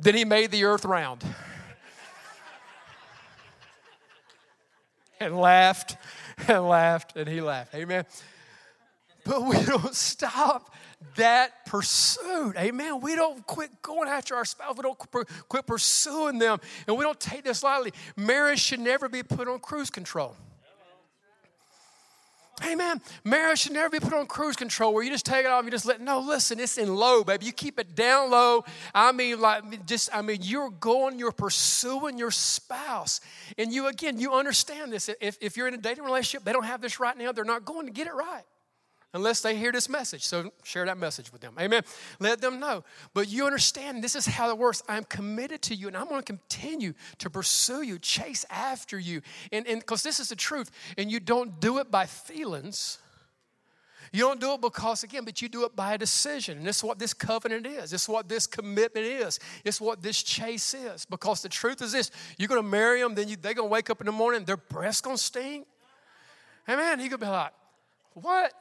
[0.00, 1.24] Then He made the earth round,
[5.20, 5.96] and laughed,
[6.46, 7.74] and laughed, and He laughed.
[7.74, 8.04] Amen.
[9.24, 10.74] But we don't stop
[11.16, 12.54] that pursuit.
[12.56, 13.00] Amen.
[13.00, 14.74] We don't quit going after our spouse.
[14.76, 14.98] We don't
[15.48, 16.58] quit pursuing them.
[16.86, 17.92] And we don't take this lightly.
[18.16, 20.34] Marriage should never be put on cruise control.
[22.64, 23.00] Amen.
[23.24, 25.70] Marriage should never be put on cruise control where you just take it off, you
[25.70, 27.46] just let no, listen, it's in low, baby.
[27.46, 28.64] You keep it down low.
[28.94, 33.20] I mean, like just I mean, you're going, you're pursuing your spouse.
[33.56, 35.08] And you again, you understand this.
[35.20, 37.64] If, if you're in a dating relationship, they don't have this right now, they're not
[37.64, 38.44] going to get it right
[39.14, 40.24] unless they hear this message.
[40.24, 41.54] So share that message with them.
[41.58, 41.82] Amen.
[42.20, 42.84] Let them know.
[43.14, 44.82] But you understand this is how it works.
[44.88, 49.22] I'm committed to you and I'm going to continue to pursue you, chase after you.
[49.52, 50.70] And because this is the truth.
[50.96, 52.98] And you don't do it by feelings.
[54.12, 56.58] You don't do it because, again, but you do it by a decision.
[56.58, 57.90] And this is what this covenant is.
[57.90, 59.38] This is what this commitment is.
[59.64, 61.04] It's what this chase is.
[61.04, 63.72] Because the truth is this you're going to marry them, then you, they're going to
[63.72, 65.66] wake up in the morning, their breath's going to stink.
[66.68, 67.00] Amen.
[67.00, 67.52] You're be like,
[68.14, 68.52] what?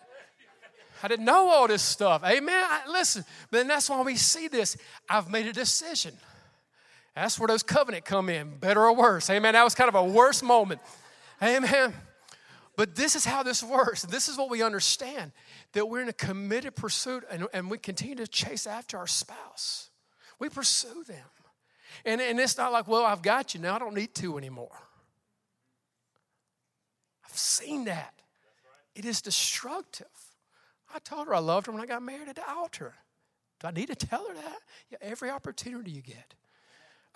[1.03, 2.23] I didn't know all this stuff.
[2.23, 2.63] Amen.
[2.67, 4.77] I, listen, then that's why we see this.
[5.09, 6.13] I've made a decision.
[7.15, 9.29] That's where those covenant come in, better or worse.
[9.29, 9.53] Amen.
[9.53, 10.81] That was kind of a worse moment.
[11.41, 11.93] Amen.
[12.75, 14.03] But this is how this works.
[14.03, 15.31] This is what we understand
[15.73, 19.89] that we're in a committed pursuit and, and we continue to chase after our spouse.
[20.39, 21.25] We pursue them.
[22.05, 24.77] And, and it's not like, well, I've got you now, I don't need to anymore.
[27.25, 28.13] I've seen that.
[28.95, 30.07] It is destructive.
[30.93, 32.93] I told her I loved her when I got married at the altar.
[33.59, 34.59] Do I need to tell her that?
[34.89, 36.35] Yeah, every opportunity you get.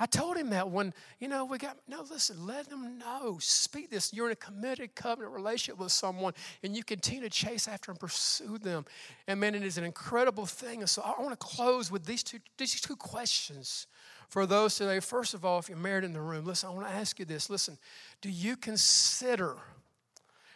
[0.01, 3.37] I told him that when, you know, we got, no, listen, let them know.
[3.39, 4.11] Speak this.
[4.11, 7.99] You're in a committed covenant relationship with someone and you continue to chase after and
[7.99, 8.85] pursue them.
[9.27, 10.79] And man, it is an incredible thing.
[10.79, 13.85] And so I want to close with these two, these two questions
[14.27, 14.99] for those today.
[15.01, 17.25] First of all, if you're married in the room, listen, I want to ask you
[17.25, 17.47] this.
[17.47, 17.77] Listen,
[18.21, 19.57] do you consider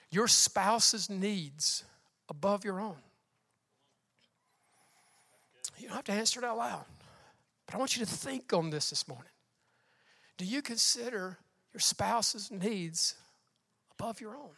[0.09, 1.83] your spouse's needs
[2.29, 2.97] above your own?
[5.77, 6.85] You don't have to answer it out loud.
[7.65, 9.31] But I want you to think on this this morning.
[10.37, 11.37] Do you consider
[11.73, 13.15] your spouse's needs
[13.97, 14.51] above your own?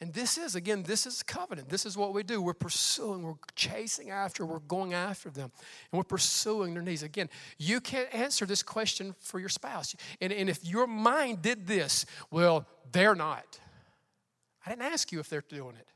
[0.00, 1.68] And this is, again, this is covenant.
[1.68, 2.40] This is what we do.
[2.40, 5.50] We're pursuing, we're chasing after, we're going after them,
[5.90, 7.02] and we're pursuing their needs.
[7.02, 9.96] Again, you can't answer this question for your spouse.
[10.20, 13.58] And, and if your mind did this, well, they're not.
[14.64, 15.88] I didn't ask you if they're doing it.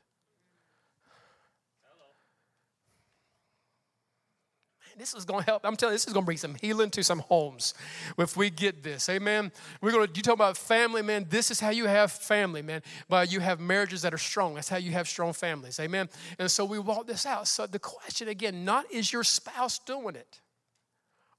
[4.97, 5.61] This is going to help.
[5.65, 7.73] I'm telling you, this is going to bring some healing to some homes
[8.17, 9.09] if we get this.
[9.09, 9.51] Amen.
[9.81, 11.25] We're going to, you talk about family, man.
[11.29, 12.81] This is how you have family, man.
[13.09, 14.55] But you have marriages that are strong.
[14.55, 15.79] That's how you have strong families.
[15.79, 16.09] Amen.
[16.39, 17.47] And so we walk this out.
[17.47, 20.41] So the question again, not is your spouse doing it?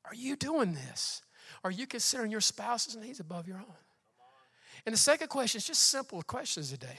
[0.05, 1.23] Are you doing this?
[1.63, 3.75] Are you considering your spouse's needs above your own?
[4.87, 6.99] And the second question is just simple questions today.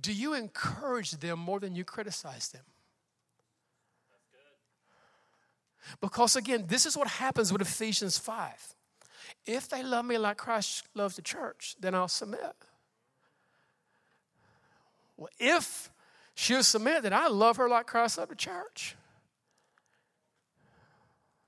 [0.00, 2.62] Do you encourage them more than you criticize them?
[6.00, 8.74] Because again, this is what happens with Ephesians 5.
[9.46, 12.54] If they love me like Christ loves the church, then I'll submit.
[15.16, 15.90] Well, if
[16.34, 18.96] she'll submit, then I love her like Christ loved the church.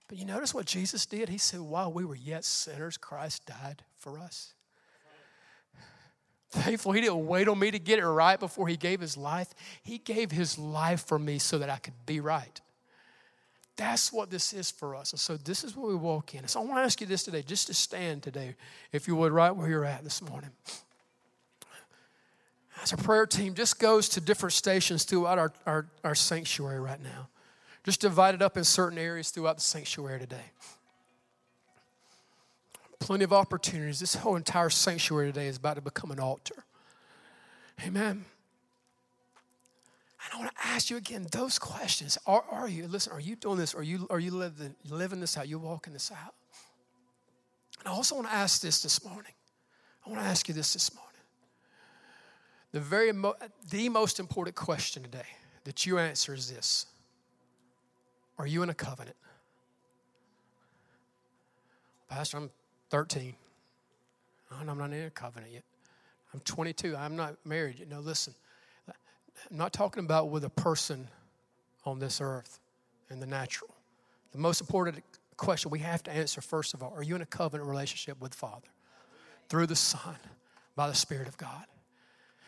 [0.08, 1.28] But you notice what Jesus did?
[1.28, 4.54] He said, While we were yet sinners, Christ died for us.
[6.50, 9.52] Thankful he didn't wait on me to get it right before he gave his life.
[9.82, 12.60] He gave his life for me so that I could be right.
[13.76, 15.12] That's what this is for us.
[15.12, 16.46] And so this is what we walk in.
[16.46, 18.54] So I want to ask you this today, just to stand today,
[18.92, 20.50] if you would, right where you're at this morning.
[22.82, 27.02] As a prayer team just goes to different stations throughout our, our, our sanctuary right
[27.02, 27.28] now,
[27.82, 30.50] just divided up in certain areas throughout the sanctuary today.
[33.00, 34.00] Plenty of opportunities.
[34.00, 36.64] This whole entire sanctuary today is about to become an altar.
[37.84, 38.24] Amen.
[40.24, 42.16] And I want to ask you again those questions.
[42.26, 43.74] Are, are you, listen, are you doing this?
[43.74, 45.48] Are you, are you living, living this out?
[45.48, 46.34] You walking this out?
[47.80, 49.32] And I also want to ask this this morning.
[50.06, 51.10] I want to ask you this this morning.
[52.72, 53.36] The very mo-
[53.70, 55.26] the most important question today
[55.64, 56.86] that you answer is this
[58.38, 59.16] Are you in a covenant?
[62.08, 62.50] Pastor, I'm
[62.90, 63.34] 13.
[64.50, 65.64] I'm not in a covenant yet.
[66.32, 66.96] I'm 22.
[66.96, 67.88] I'm not married yet.
[67.88, 68.34] No, listen.
[69.50, 71.08] I'm not talking about with a person
[71.84, 72.60] on this earth
[73.10, 73.70] in the natural.
[74.32, 75.02] The most important
[75.36, 78.34] question we have to answer first of all are you in a covenant relationship with
[78.34, 78.68] Father?
[79.48, 80.16] Through the Son,
[80.74, 81.64] by the Spirit of God.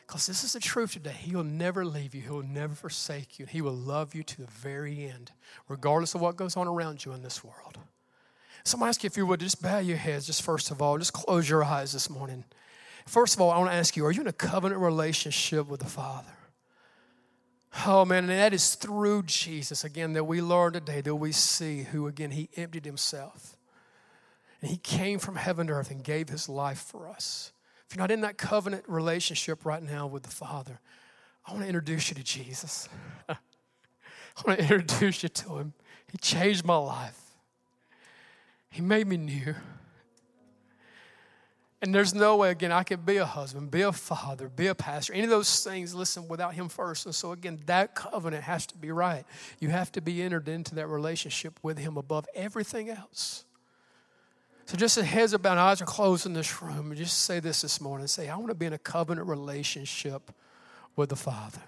[0.07, 1.17] Because this is the truth today.
[1.19, 3.47] He'll never leave you, He'll never forsake you.
[3.47, 5.33] He will love you to the very end,
[5.69, 7.79] regardless of what goes on around you in this world.
[8.65, 10.99] So I'm ask you if you would just bow your heads, just first of all,
[10.99, 12.45] just close your eyes this morning.
[13.07, 15.81] First of all, I want to ask you are you in a covenant relationship with
[15.81, 16.36] the Father?
[17.85, 21.83] Oh man, and that is through Jesus, again, that we learn today, that we see
[21.83, 23.57] who, again, He emptied Himself.
[24.63, 27.53] And He came from heaven to earth and gave His life for us.
[27.89, 30.81] If you're not in that covenant relationship right now with the Father,
[31.47, 32.89] I want to introduce you to Jesus.
[33.29, 33.37] I
[34.47, 35.75] want to introduce you to Him.
[36.11, 37.21] He changed my life,
[38.71, 39.55] He made me new.
[41.83, 44.75] And there's no way, again, I could be a husband, be a father, be a
[44.75, 47.05] pastor, any of those things, listen, without him first.
[47.05, 49.25] And so, again, that covenant has to be right.
[49.61, 53.45] You have to be entered into that relationship with him above everything else.
[54.65, 57.61] So, just as heads are bowed, eyes are closed in this room, just say this
[57.61, 60.33] this morning say, I want to be in a covenant relationship
[60.97, 61.61] with the Father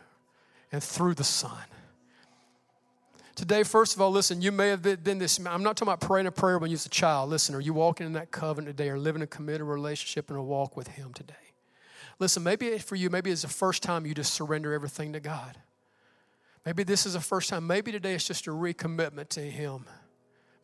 [0.72, 1.62] and through the Son.
[3.38, 5.38] Today, first of all, listen, you may have been this.
[5.38, 7.30] I'm not talking about praying a prayer when you was a child.
[7.30, 10.42] Listen, are you walking in that covenant today or living a committed relationship and a
[10.42, 11.34] walk with Him today?
[12.18, 15.56] Listen, maybe for you, maybe it's the first time you just surrender everything to God.
[16.66, 17.64] Maybe this is the first time.
[17.64, 19.84] Maybe today it's just a recommitment to Him.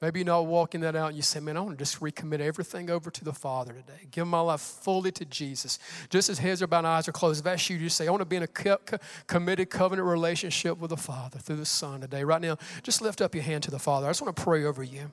[0.05, 2.41] Maybe you're not walking that out and you say, Man, I want to just recommit
[2.41, 4.07] everything over to the Father today.
[4.11, 5.79] Give my life fully to Jesus.
[6.11, 8.11] Just as heads are bowed and eyes are closed, if that's you, just say, I
[8.11, 11.65] want to be in a co- co- committed covenant relationship with the Father through the
[11.65, 12.23] Son today.
[12.23, 14.07] Right now, just lift up your hand to the Father.
[14.07, 15.11] I just want to pray over you.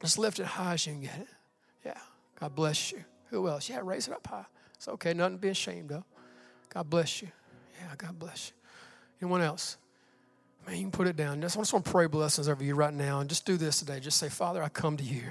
[0.00, 1.28] Just lift it high as you can get it.
[1.84, 1.98] Yeah.
[2.38, 3.02] God bless you.
[3.30, 3.68] Who else?
[3.68, 4.46] Yeah, raise it up high.
[4.76, 5.14] It's okay.
[5.14, 6.04] Nothing to be ashamed of.
[6.72, 7.28] God bless you.
[7.80, 8.68] Yeah, God bless you.
[9.20, 9.78] Anyone else?
[10.66, 11.38] Man, you can put it down.
[11.38, 14.00] I just want to pray blessings over you right now and just do this today.
[14.00, 15.22] Just say, Father, I come to you.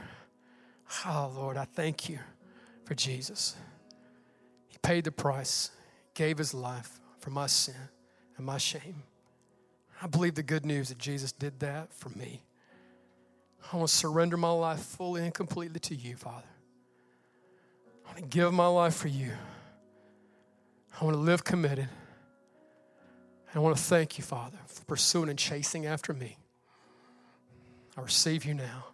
[1.06, 2.20] Oh, Lord, I thank you
[2.86, 3.56] for Jesus.
[4.68, 5.72] He paid the price,
[6.14, 7.76] gave his life for my sin
[8.38, 9.04] and my shame.
[10.02, 12.42] I believe the good news that Jesus did that for me.
[13.72, 16.48] I want to surrender my life fully and completely to you, Father.
[18.04, 19.32] I want to give my life for you.
[21.00, 21.88] I want to live committed.
[23.56, 26.38] I want to thank you, Father, for pursuing and chasing after me.
[27.98, 28.86] I receive you now.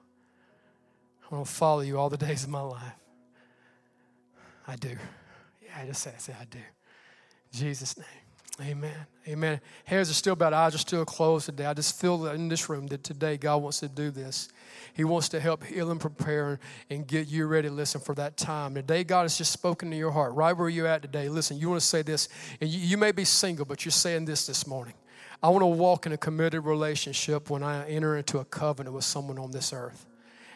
[1.24, 2.82] I want to follow you all the days of my life.
[4.68, 4.95] I do.
[5.64, 6.60] Yeah, I just say, I say I do.
[6.60, 8.24] In Jesus' name.
[8.62, 9.06] Amen.
[9.28, 9.60] Amen.
[9.84, 11.66] Heads are still bowed, eyes are still closed today.
[11.66, 14.47] I just feel in this room that today God wants to do this.
[14.93, 18.76] He wants to help heal and prepare and get you ready listen for that time.
[18.76, 21.28] Today, God has just spoken to your heart, right where you're at today.
[21.28, 22.30] Listen, you want to say this,
[22.62, 24.93] and you, you may be single, but you're saying this this morning.
[25.43, 29.03] I want to walk in a committed relationship when I enter into a covenant with
[29.03, 30.06] someone on this earth.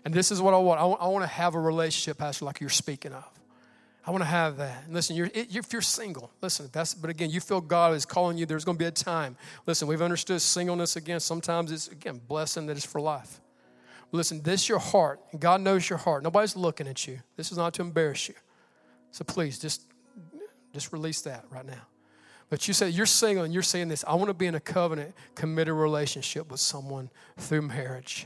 [0.06, 0.80] And this is what I want.
[0.80, 3.39] I want, I want to have a relationship, Pastor, like you're speaking of.
[4.10, 4.86] I want to have that.
[4.86, 8.39] And listen, you're, if you're single, listen, that's, but again, you feel God is calling
[8.39, 9.38] you, there's going to be a time.
[9.68, 11.20] Listen, we've understood singleness again.
[11.20, 13.39] Sometimes it's, again, blessing that is for life.
[14.12, 15.20] Listen, this your heart.
[15.39, 16.24] God knows your heart.
[16.24, 17.20] Nobody's looking at you.
[17.36, 18.34] This is not to embarrass you.
[19.12, 19.84] So please, just,
[20.74, 21.84] just release that right now.
[22.49, 24.03] But you say you're single and you're saying this.
[24.07, 28.26] I want to be in a covenant, committed relationship with someone through marriage.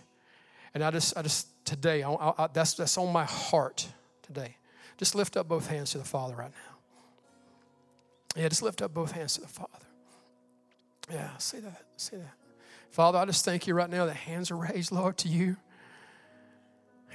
[0.73, 3.85] And I just, I just today, I, I, that's that's on my heart
[4.21, 4.55] today.
[4.97, 8.41] Just lift up both hands to the Father right now.
[8.41, 9.69] Yeah, just lift up both hands to the Father.
[11.11, 12.33] Yeah, see that, see that.
[12.89, 15.57] Father, I just thank you right now that hands are raised, Lord, to you.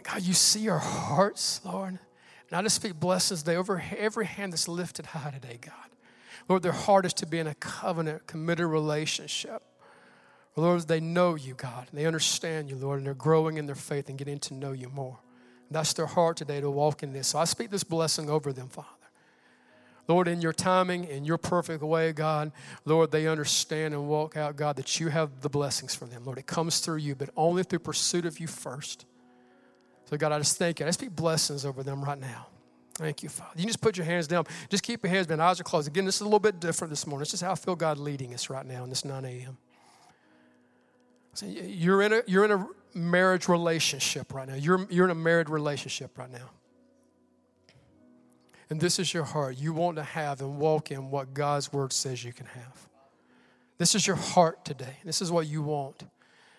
[0.02, 1.90] God, you see our hearts, Lord.
[1.90, 5.74] And I just speak blessings today over every hand that's lifted high today, God.
[6.48, 9.62] Lord, their heart is to be in a covenant, committed relationship.
[10.56, 14.08] Lord, they know you, God, they understand you, Lord, and they're growing in their faith
[14.08, 15.18] and getting to know you more.
[15.70, 17.28] That's their heart today to walk in this.
[17.28, 18.88] So I speak this blessing over them, Father.
[20.08, 22.50] Lord, in your timing, in your perfect way, God,
[22.86, 26.24] Lord, they understand and walk out, God, that you have the blessings for them.
[26.24, 29.04] Lord, it comes through you, but only through pursuit of you first.
[30.06, 30.86] So, God, I just thank you.
[30.86, 32.46] I speak blessings over them right now.
[32.94, 33.52] Thank you, Father.
[33.54, 34.46] You just put your hands down.
[34.70, 35.40] Just keep your hands down.
[35.40, 35.86] Eyes are closed.
[35.86, 37.22] Again, this is a little bit different this morning.
[37.22, 39.58] It's just how I feel God leading us right now in this 9 a.m.
[41.34, 44.54] So you're in a you're in a marriage relationship right now.
[44.54, 46.50] You're you're in a married relationship right now.
[48.70, 49.56] And this is your heart.
[49.58, 52.88] You want to have and walk in what God's word says you can have.
[53.78, 54.98] This is your heart today.
[55.04, 56.02] This is what you want.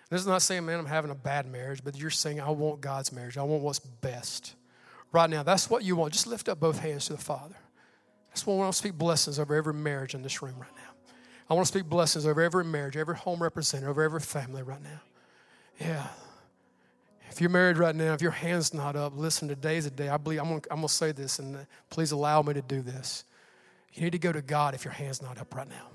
[0.09, 2.81] This is not saying, man, I'm having a bad marriage, but you're saying, I want
[2.81, 3.37] God's marriage.
[3.37, 4.55] I want what's best.
[5.11, 6.13] Right now, that's what you want.
[6.13, 7.55] Just lift up both hands to the Father.
[8.29, 11.13] That's why I want to speak blessings over every marriage in this room right now.
[11.49, 14.81] I want to speak blessings over every marriage, every home represented, over every family right
[14.81, 15.01] now.
[15.79, 16.07] Yeah.
[17.29, 20.09] If you're married right now, if your hand's not up, listen, today's a day.
[20.09, 21.59] I believe I'm gonna, I'm gonna say this, and uh,
[21.89, 23.23] please allow me to do this.
[23.93, 25.87] You need to go to God if your hand's not up right now.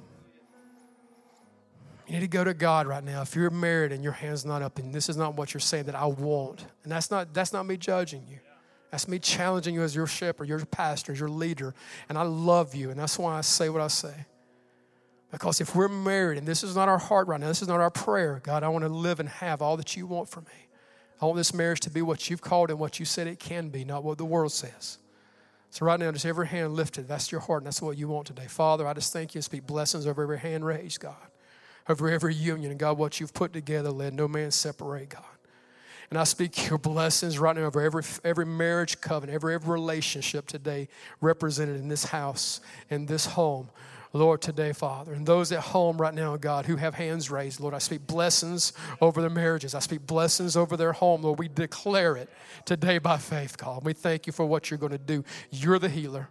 [2.06, 3.22] You need to go to God right now.
[3.22, 5.84] If you're married and your hand's not up, and this is not what you're saying
[5.84, 8.38] that I want, and that's not that's not me judging you.
[8.90, 11.74] That's me challenging you as your shepherd, your pastor, your leader,
[12.08, 14.14] and I love you, and that's why I say what I say.
[15.34, 17.80] Because if we're married and this is not our heart right now, this is not
[17.80, 20.68] our prayer, God, I want to live and have all that you want for me.
[21.20, 23.68] I want this marriage to be what you've called and what you said it can
[23.68, 24.98] be, not what the world says.
[25.70, 27.08] So right now, just every hand lifted.
[27.08, 28.46] That's your heart, and that's what you want today.
[28.46, 31.16] Father, I just thank you and speak blessings over every hand raised, God
[31.88, 32.70] over every union.
[32.70, 35.24] And God, what you've put together, let no man separate, God.
[36.10, 40.46] And I speak your blessings right now over every, every marriage covenant, every, every relationship
[40.46, 40.88] today
[41.20, 42.60] represented in this house,
[42.90, 43.68] in this home.
[44.14, 47.74] Lord, today, Father, and those at home right now, God, who have hands raised, Lord,
[47.74, 49.74] I speak blessings over their marriages.
[49.74, 51.22] I speak blessings over their home.
[51.22, 52.30] Lord, we declare it
[52.64, 53.84] today by faith, God.
[53.84, 55.24] We thank you for what you're going to do.
[55.50, 56.28] You're the healer,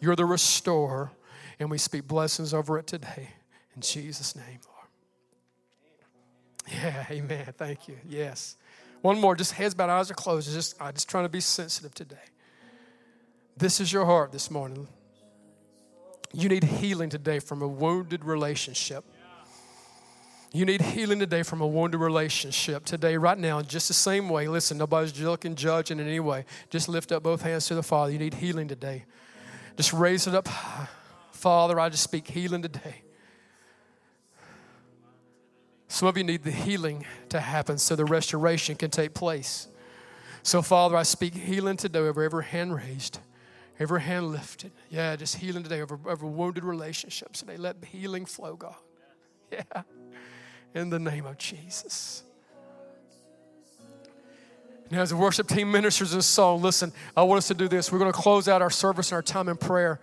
[0.00, 1.12] you're the restorer,
[1.60, 3.28] and we speak blessings over it today.
[3.76, 4.88] In Jesus' name, Lord.
[6.82, 7.54] yeah, amen.
[7.56, 7.98] Thank you.
[8.04, 8.56] Yes.
[9.00, 10.52] One more, just heads bowed, eyes are closed.
[10.52, 12.16] Just, I'm just trying to be sensitive today.
[13.56, 14.88] This is your heart this morning.
[16.32, 19.04] You need healing today from a wounded relationship.
[20.54, 22.84] You need healing today from a wounded relationship.
[22.84, 24.48] Today, right now, just the same way.
[24.48, 26.44] Listen, nobody's looking, judging in any way.
[26.68, 28.12] Just lift up both hands to the Father.
[28.12, 29.04] You need healing today.
[29.76, 30.48] Just raise it up.
[31.32, 33.02] Father, I just speak healing today.
[35.88, 39.68] Some of you need the healing to happen so the restoration can take place.
[40.42, 43.18] So, Father, I speak healing today over every hand raised,
[43.78, 44.72] every hand lifted.
[44.90, 47.56] Yeah, just healing today over, over wounded relationships today.
[47.56, 48.74] Let healing flow, God.
[49.50, 49.82] Yeah.
[50.74, 52.22] In the name of Jesus.
[54.90, 57.90] Now, as the worship team ministers in song, listen, I want us to do this.
[57.90, 60.00] We're going to close out our service and our time in prayer.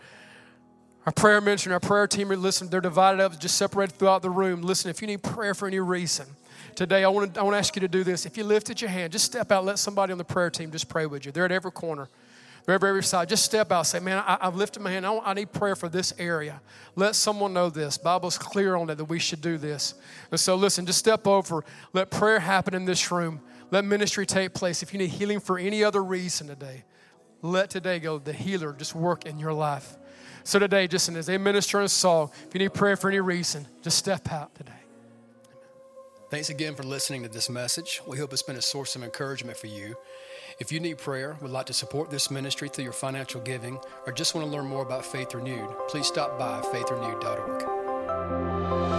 [1.06, 4.62] Our prayer ministry, our prayer team, listen, they're divided up, just separated throughout the room.
[4.62, 6.26] Listen, if you need prayer for any reason,
[6.76, 8.26] today I want to, I want to ask you to do this.
[8.26, 10.90] If you lifted your hand, just step out, let somebody on the prayer team just
[10.90, 11.32] pray with you.
[11.32, 12.10] They're at every corner.
[12.70, 13.28] They're every side.
[13.28, 13.88] Just step out.
[13.88, 15.04] Say, man, I, have lifted my hand.
[15.04, 16.62] I, I, need prayer for this area.
[16.96, 17.98] Let someone know this.
[17.98, 19.96] Bible's clear on it that we should do this.
[20.30, 21.66] And so, listen, just step over.
[21.94, 23.42] Let prayer happen in this room.
[23.72, 24.84] Let ministry take place.
[24.84, 26.84] If you need healing for any other reason today,
[27.42, 28.20] let today go.
[28.20, 29.98] The healer just work in your life.
[30.44, 33.68] So today, just as they minister a song, if you need prayer for any reason,
[33.82, 34.74] just step out today.
[36.30, 38.00] Thanks again for listening to this message.
[38.08, 39.96] We hope it's been a source of encouragement for you.
[40.60, 44.12] If you need prayer, would like to support this ministry through your financial giving, or
[44.12, 48.99] just want to learn more about Faith Renewed, please stop by faithrenewed.org.